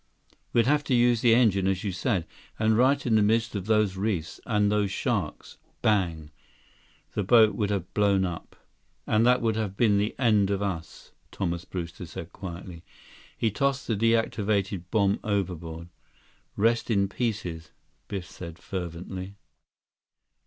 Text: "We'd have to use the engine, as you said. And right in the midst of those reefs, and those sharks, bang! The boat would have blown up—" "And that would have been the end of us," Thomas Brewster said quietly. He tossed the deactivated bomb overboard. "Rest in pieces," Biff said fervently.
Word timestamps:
"We'd 0.51 0.65
have 0.65 0.83
to 0.85 0.95
use 0.95 1.21
the 1.21 1.35
engine, 1.35 1.67
as 1.67 1.83
you 1.83 1.91
said. 1.91 2.25
And 2.57 2.75
right 2.75 3.05
in 3.05 3.13
the 3.13 3.21
midst 3.21 3.53
of 3.53 3.67
those 3.67 3.97
reefs, 3.97 4.39
and 4.47 4.71
those 4.71 4.89
sharks, 4.89 5.59
bang! 5.83 6.31
The 7.13 7.21
boat 7.21 7.53
would 7.53 7.69
have 7.69 7.93
blown 7.93 8.25
up—" 8.25 8.55
"And 9.05 9.27
that 9.27 9.43
would 9.43 9.55
have 9.57 9.77
been 9.77 9.99
the 9.99 10.15
end 10.17 10.49
of 10.49 10.59
us," 10.59 11.11
Thomas 11.31 11.65
Brewster 11.65 12.07
said 12.07 12.33
quietly. 12.33 12.83
He 13.37 13.51
tossed 13.51 13.85
the 13.85 13.95
deactivated 13.95 14.85
bomb 14.89 15.19
overboard. 15.23 15.89
"Rest 16.57 16.89
in 16.89 17.07
pieces," 17.07 17.69
Biff 18.07 18.27
said 18.27 18.57
fervently. 18.57 19.35